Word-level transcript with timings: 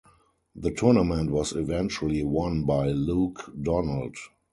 The 0.55 0.71
tournament 0.71 1.29
was 1.29 1.51
eventually 1.51 2.23
won 2.23 2.63
by 2.65 2.87
Luke 2.87 3.53
Donald. 3.61 4.15